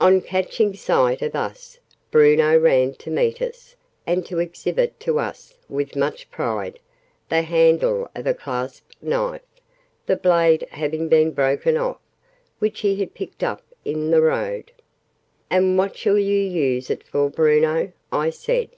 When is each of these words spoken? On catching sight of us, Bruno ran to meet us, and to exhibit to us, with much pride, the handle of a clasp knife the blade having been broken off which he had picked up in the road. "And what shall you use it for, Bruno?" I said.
On 0.00 0.22
catching 0.22 0.72
sight 0.72 1.20
of 1.20 1.34
us, 1.34 1.78
Bruno 2.10 2.58
ran 2.58 2.94
to 2.94 3.10
meet 3.10 3.42
us, 3.42 3.76
and 4.06 4.24
to 4.24 4.38
exhibit 4.38 4.98
to 5.00 5.18
us, 5.18 5.58
with 5.68 5.94
much 5.94 6.30
pride, 6.30 6.78
the 7.28 7.42
handle 7.42 8.10
of 8.14 8.26
a 8.26 8.32
clasp 8.32 8.90
knife 9.02 9.42
the 10.06 10.16
blade 10.16 10.66
having 10.70 11.10
been 11.10 11.32
broken 11.32 11.76
off 11.76 12.00
which 12.60 12.80
he 12.80 12.96
had 12.96 13.12
picked 13.12 13.42
up 13.44 13.62
in 13.84 14.10
the 14.10 14.22
road. 14.22 14.72
"And 15.50 15.76
what 15.76 15.98
shall 15.98 16.16
you 16.18 16.38
use 16.38 16.88
it 16.88 17.02
for, 17.02 17.28
Bruno?" 17.28 17.92
I 18.10 18.30
said. 18.30 18.70